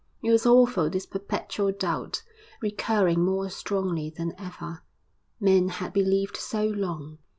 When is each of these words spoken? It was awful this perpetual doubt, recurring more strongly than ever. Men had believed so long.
It 0.23 0.31
was 0.31 0.47
awful 0.47 0.89
this 0.89 1.05
perpetual 1.05 1.71
doubt, 1.73 2.23
recurring 2.59 3.23
more 3.23 3.51
strongly 3.51 4.09
than 4.09 4.33
ever. 4.35 4.81
Men 5.39 5.69
had 5.69 5.93
believed 5.93 6.37
so 6.37 6.65
long. 6.65 7.19